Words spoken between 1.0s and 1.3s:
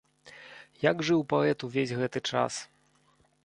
жыў